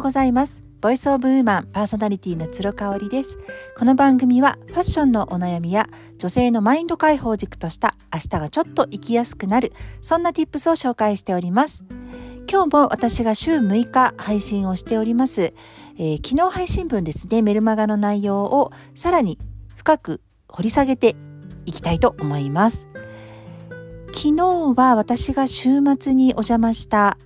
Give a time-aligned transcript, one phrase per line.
[0.00, 0.64] うございます。
[0.80, 3.38] ボイスオブウーマンパーソナリティの鶴香織です。
[3.76, 11.84] この番組はファッションのお悩みや女性のマインド解放軸とした明日がちょっと生きやすくなるそんな tips を紹介しております。
[12.50, 15.52] 今日も私が週6日配信をしております、
[15.98, 19.38] えー、昨日配信分ですねメルマガの内容をさらに
[19.76, 21.14] 深く掘り下げて
[21.66, 22.88] いきたいと思います。
[24.14, 24.44] 昨日
[24.76, 27.18] は私が週末にお邪魔した、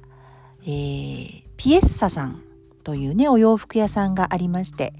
[0.62, 2.43] えー、ピエッサさん
[2.84, 4.92] というね、お洋服屋さんがありまして、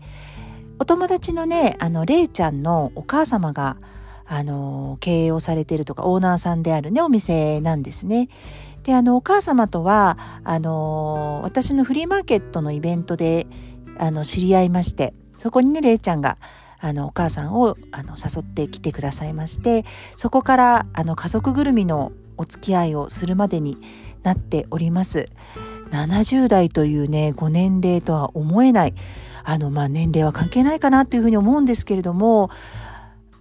[0.81, 3.77] お友達のね、あの、れいちゃんのお母様が、
[4.27, 8.29] あの、経営をされているとか、オーナーさんであるね、お店なんですね。
[8.83, 13.47] で、あの、お母様とは、あの、私のフリーマーケットのイベントで、
[13.99, 16.39] あの、知り合いまして、そこにね、れいちゃんが、
[16.81, 19.85] あの、お母さんを、あの、誘ってきてくださいまして、
[20.17, 23.79] そこから、あの、家族ぐるみのお付き合いをするまでに
[24.25, 25.29] なっております。
[25.91, 28.95] 70代というね、ご年齢とは思えない、
[29.45, 32.51] あの、まあ、年齢は関係ないかなというふうに思うんですけれども、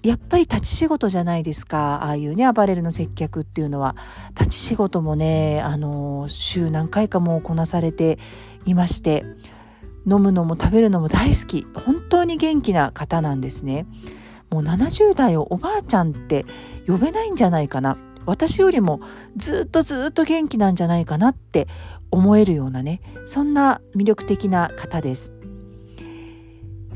[0.04, 2.04] やっぱり立ち仕事じゃないですか。
[2.04, 3.96] ああいうね、アパレルの接客っていうのは。
[4.38, 8.20] 立ち仕事もね、あの、週何回かもこなされて
[8.66, 9.24] いまして、
[10.06, 11.66] 飲むのも食べるのも大好き。
[11.74, 13.88] 本当に元気な方なんですね。
[14.52, 16.46] もう70代をおばあちゃんって
[16.86, 17.98] 呼べないんじゃないかな。
[18.26, 19.02] 私よりも
[19.36, 21.68] ずっとずっと元気なんじゃないかなって
[22.12, 25.34] 思えるようなねそんな魅力的な方です。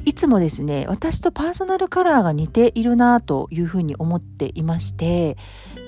[0.06, 5.36] いつもですね私とパーソナルカラーが似ているなというふうに思っていまして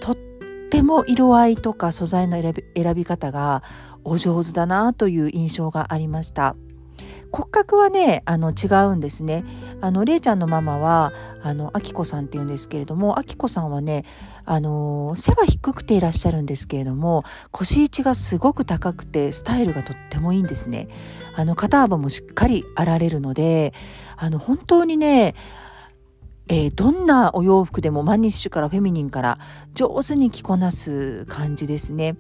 [0.01, 0.15] とっ
[0.69, 3.63] ても色合いとか素材の選び選び方が
[4.03, 6.57] お上手だなという印象がありました。
[7.31, 9.43] 骨格はね、あの違うんですね。
[9.81, 14.03] あの、れいちゃんのママは、あの、あきこさんって言うんですけれども、あきこさんはね、
[14.45, 20.87] あの、背は低くていらっしゃるんですけれども、腰位置がすごく高くて、スタイルがとってもいいんですね。
[21.35, 23.73] あの、肩幅もしっかりあられるので、
[24.17, 25.35] あの、本当にね、
[26.51, 29.37] えー、どんなお洋服でもマニッシュからフェミニンから
[29.75, 32.17] 上手に着こなす感じですね。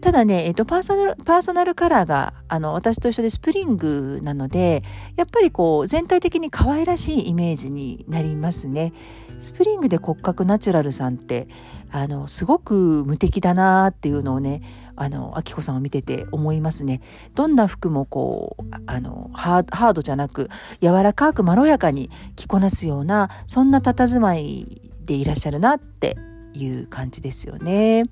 [0.00, 4.82] ただね、えっと、パーソナル、パーソナルカラーが、あの、私と一緒でスプリングなので、
[5.16, 8.94] やっぱりこう、全体的に可愛らしいイメージになりますね。
[9.38, 11.48] スプリングで骨格ナチュラルさんって、
[11.90, 14.62] あの、すごく無敵だなっていうのをね、
[14.96, 17.02] あの、あきこさんを見てて思いますね。
[17.34, 20.48] どんな服もこう、あの、ハードじゃなく、
[20.80, 26.16] 柔らかくまろやかに着こなすような、そんな佇まいでいらっしゃるなって
[26.54, 28.04] いう感じですよね。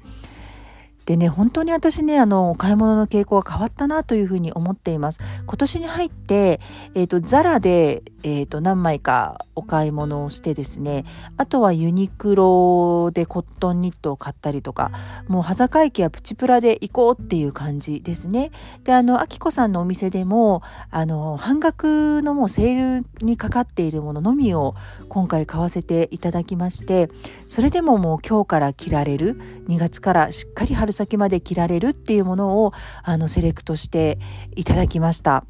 [1.08, 5.20] でね、本当に私ね、あの、買い物の傾向が変わったなというふうに思っています。
[5.46, 6.60] 今年に入って、
[6.94, 11.04] えっ、ー、と、ザラで、えっ、ー、と、何枚かお買い物をしてですね、
[11.38, 14.90] あとはユニクロでコットンニットを買ったりとか、
[15.28, 18.50] もう、端境期はプチプラで行こうっていう感じですね。
[18.84, 24.74] で、あの、あきこさんのお店でも、あの、半額のもうセールにかかっているもののみを
[25.08, 27.08] 今回買わせていただきまして、
[27.46, 32.72] それでももう今日から着られる、2月からしっかり春先まで着られるっていうものを
[33.02, 34.18] あのセレクトして
[34.56, 35.44] いただきました。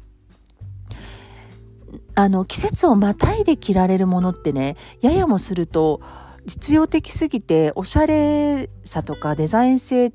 [2.15, 6.01] あの季節をまたいで着られるものってねややもすると
[6.45, 10.11] 実用的すぎておしゃれさとかデザイン性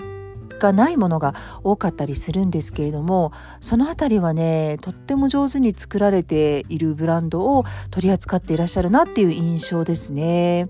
[0.61, 10.69] がないものが多かったりするんですけれどもその辺りはねとっても上手に作られているブランドを取り扱っていらっしゃるなっていう印象ですね。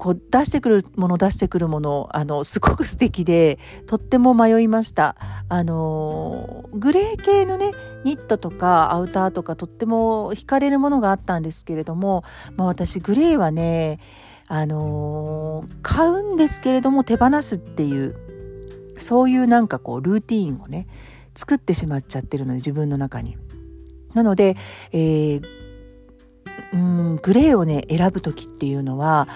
[0.00, 5.14] こう出してくるもの出してくるものあのすごく素敵でとっても迷いました
[5.50, 7.72] あのグレー系のね
[8.04, 12.24] ニットとかアウターとかとっても惹かれるものがあったんですけれども、
[12.56, 14.00] まあ、私グレーはね
[14.48, 18.16] あの買うんですけれども手放すっていう
[18.96, 20.88] そういうなんかこうルーティンをね
[21.34, 23.36] 作ってしまっちゃってるので自分の中に。
[24.14, 24.56] なので、
[24.92, 25.42] えー、
[26.72, 29.28] うんグレーをね選ぶ時っていうのは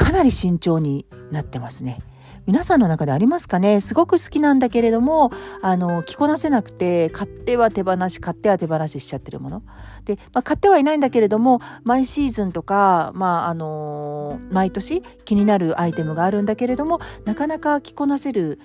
[0.00, 1.98] かなり慎重になってますね。
[2.46, 3.80] 皆さんの中でありますかね？
[3.80, 5.30] すごく好きなんだけれども、
[5.60, 9.62] あの、着こなせなくて、買っては手放し、買っては手放ししちゃってるもの。
[10.06, 18.58] で、まあ、買ってはいないんだけれども、毎シーズンとか、まあ、あの毎年気になるアイテムがあるんだけれども、なかなか着こなせる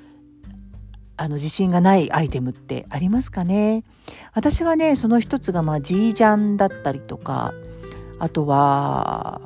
[1.18, 3.84] あの自信がないアイテムってありますかね？
[4.34, 7.54] 私はねその一つがまあジージャンだったりとか
[8.20, 9.42] あとは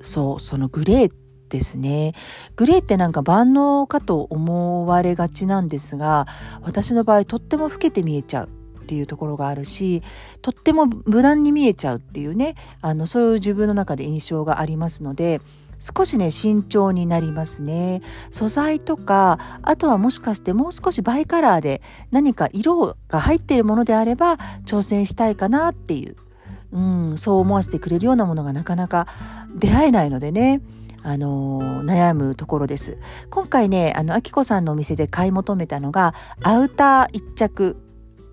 [0.00, 1.12] そうそのグレー
[1.48, 2.14] ですね。
[2.56, 6.26] グレーってなんか万能かと思われがちなんですが、
[6.62, 8.48] 私の場合とっても老けて見えちゃう。
[8.48, 10.02] っていうところがあるし
[10.40, 15.42] とっても無難に見えちゃうっていうねあのそういう自分の中で印象がありますので
[15.78, 24.36] 少しね慎重になりますね素材とかあとはもしかしてもう少しバイカラーで何か色が入っているものであれば
[24.66, 26.16] 挑戦したいかなっていう、
[26.72, 29.06] うん、そう思わせてくれるようなものがなかなか
[29.54, 30.60] 出会えないのでね
[31.02, 32.98] あの、悩むところです。
[33.30, 37.76] 今回ね、あの、あきこさんのお店で買い求めたのが、アウター一着。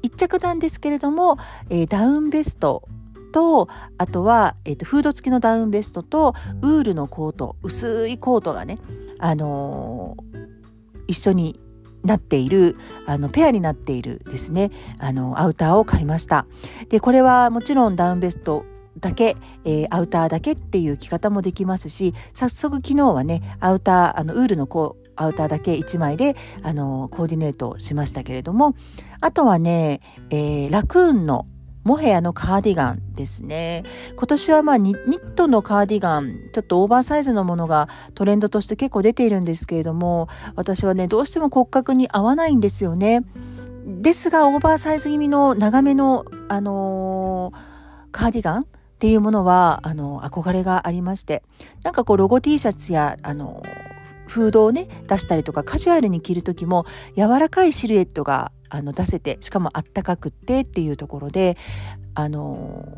[0.01, 1.37] 一着なんですけれども、
[1.69, 2.87] えー、ダウンベスト
[3.31, 3.67] と
[3.97, 8.77] あとは、えーと、フード付きのダウンベストとウールのコート薄いコートがね、
[9.19, 10.45] あのー、
[11.07, 11.59] 一緒に
[12.05, 12.77] なっている
[13.07, 16.45] あのペアになっているですねあのアウターを買いました
[16.89, 18.63] でこれはもちろんダウンベスト
[18.99, 28.75] だけ、えー、アウターだけっていう着方もできますし早速昨日はねアウターあのウールのこうアウターだけ1枚であのコーディネートしましたけれども
[29.21, 31.47] あとはね、えー、ラクーンの
[31.85, 33.83] モヘアのカーディガンですね。
[34.15, 43.21] 今年はまあニットのカーディガン、ちょっとオーバーサイズのものがトレンドとして結構出ているんですけれども、私はね、どうしても骨格に合わないんですよね。
[43.85, 47.55] ですが、オーバーサイズ気味の長めの、あのー、
[48.11, 48.65] カーディガン
[48.95, 51.43] っていうものは、あの、憧れがありまして、
[51.83, 53.61] なんかこう、ロゴ T シャツや、あの
[54.27, 61.57] フードをね出したりとかカジュアルに着る時も柔らかいシルエットがあの出せてしかもあったかくってっていうところで
[62.15, 62.97] あの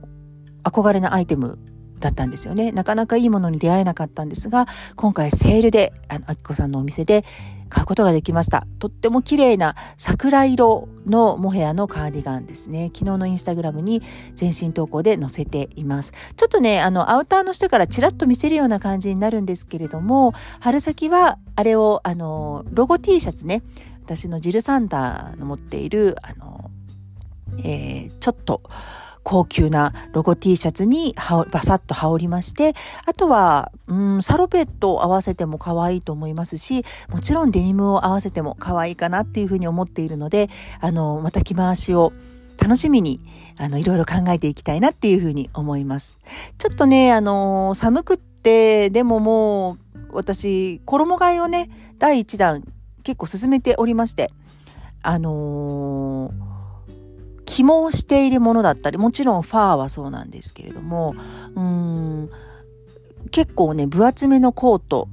[0.64, 1.60] 憧れのアイテム
[2.00, 2.72] だったんですよね。
[2.72, 7.24] なかなかいいものに出会えなかったんですが今回セールであのあきこさんのお店で
[7.70, 8.66] 買うことができました。
[8.80, 12.92] とっても綺麗な桜色のモヘアのカーディガンですね。
[12.94, 14.02] 昨日のインスタグラムに
[14.34, 16.14] 全身投稿で載せています。
[16.36, 23.64] ちょっとねあのアウターの下からチラッと見せるような感じになるんですけれども春先はあれをあのロゴ T シャツね
[24.04, 26.72] 私のジルサンダーの持っているあの、
[27.60, 28.62] えー、ちょっと
[29.28, 31.14] 高級なロゴ T シャツに
[31.52, 32.76] バサッと羽織りまして、
[33.06, 42.14] あとは、うん、サロペットを合わせても可愛いと思いますし、もちろんデニムを合わせても可愛いかなっていうふうに思っているので、あの、また着回しを
[42.58, 43.20] 楽しみに、
[43.58, 46.20] あの、いろいろ考えていきたいなっていうふうに思います。
[46.58, 49.78] ちょっとね、あの、寒くって、でももう、
[50.14, 51.70] 私、衣替えをね、
[52.00, 52.64] 第1弾
[53.04, 54.32] 結構進めておりまして、
[55.04, 56.47] あのー
[57.58, 61.16] 起毛しているものだったりもちろんファーはそうなんですけれども
[61.56, 62.30] うん
[63.32, 65.10] 結構ね分厚めのコート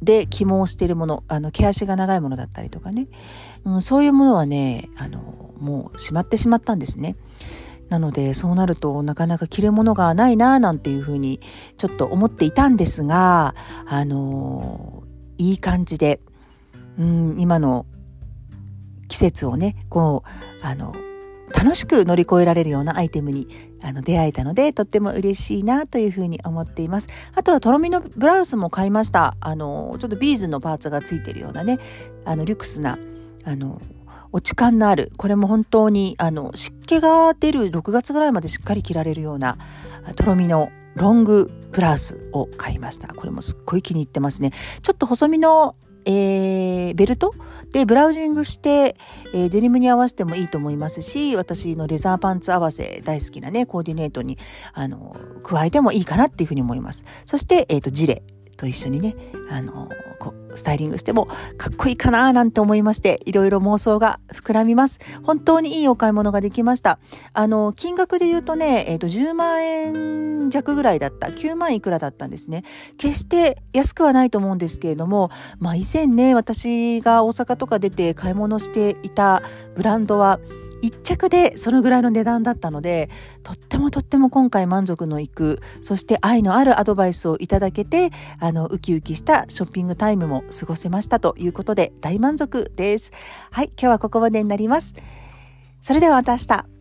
[0.00, 3.08] で起毛しているものあの毛足が長いものだったりとかね、
[3.64, 7.14] うん、そういうものはねあのもうしまってしまったんですね。
[7.90, 11.40] なのでそうなるとなかなか着るものがないななんていうふうに
[11.76, 13.54] ちょっと思っていたんですが
[13.86, 15.02] あの
[15.36, 16.20] いい感じで、
[16.98, 17.84] うん、今の
[19.08, 20.24] 季節をねこ
[20.62, 20.94] うあの
[21.50, 23.48] 楽しく乗り越えられるようなアイテムに
[23.82, 27.08] あの出会えたのでとっても嬉しいなというふうに思っています。
[27.34, 29.36] あとはとろみのブラウスも買いました。
[29.40, 31.78] あのちょっとビーズのパーツがついてるようなね
[32.24, 32.98] あのリュクスな
[33.44, 33.80] あの
[34.30, 39.58] 落ち感のあるこれも本当にあの湿気が出る6月ぐらいまでしっかり着られるような
[40.16, 43.08] とろみのロングブラウスを買いました。
[43.08, 44.52] これもすっごい気に入ってますね。
[44.82, 45.74] ちょっと細身の
[46.04, 47.34] えー、ベルト
[47.72, 48.96] でブラウジングして、
[49.34, 54.38] えー、デニムに合わせてもいいと思いますし私のレザーパンツ合わせ大好きなねコーディネートに
[54.74, 57.04] あの加えてもいいかなっていうふうに思います。
[57.24, 58.22] そして、えーとジレ
[58.56, 59.16] と一緒にね
[59.50, 59.88] あの
[60.20, 65.00] こスタイリングしてもかっこいいかななんて思いましていろいろ妄想が膨らみます。
[65.22, 66.98] 本当にいいお買い物ができました。
[67.32, 71.28] あの金額で言うとね、えー、と10万円弱ぐらいだった。
[71.28, 72.62] 9万いくらだったんですね。
[72.98, 79.42] 決して安くはないと思うんですけれどもまあ以前ね私が大阪とか出て買い物していた
[79.74, 80.38] ブランドは
[80.82, 83.08] 1着でそのぐらいの値段だったので
[83.42, 88.10] とってもとっても今回満足のいくそして愛のあるアドバイスをいただけて
[88.40, 93.12] あのウキウキしたショッピングタイムも過ごせましたということで大満足です。
[93.50, 94.94] はい今日はここまでになります。
[95.82, 96.71] それではまた明日。